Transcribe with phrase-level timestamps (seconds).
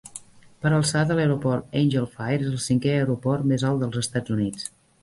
[0.63, 4.71] Per alçada, l'Aeroport Angel Fire es el cinquè aeroport més alt dels Estats Units.